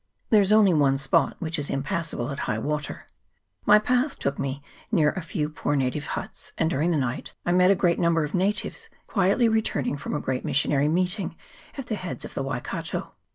There 0.31 0.41
is 0.41 0.51
only 0.51 0.73
one 0.73 0.97
spot 0.97 1.35
which 1.37 1.59
is 1.59 1.69
impassable 1.69 2.31
at 2.31 2.39
high 2.49 2.57
water. 2.57 3.05
My 3.67 3.77
path 3.77 4.17
took 4.17 4.39
me 4.39 4.63
near 4.91 5.11
a 5.11 5.21
few 5.21 5.47
poor 5.47 5.75
native 5.75 6.07
huts, 6.17 6.53
and 6.57 6.71
during 6.71 6.89
the 6.89 6.97
night 6.97 7.35
I 7.45 7.51
met 7.51 7.69
a 7.69 7.75
great 7.75 7.99
number 7.99 8.23
of 8.23 8.33
natives 8.33 8.89
quietly 9.05 9.47
returning 9.47 9.97
from 9.97 10.15
a 10.15 10.19
great 10.19 10.43
Missionary 10.43 10.85
300 10.87 10.93
WAIKATO 10.93 10.95
RIVER. 10.95 11.07
[PART 11.07 11.17
II. 11.19 11.29
meeting 11.75 11.79
at 11.79 11.85
the 11.85 12.01
heads 12.07 12.25
of 12.25 12.33
the 12.33 12.41
Waikato. 12.41 13.13